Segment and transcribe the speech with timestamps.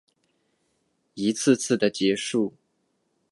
[1.13, 2.55] 一次次的结束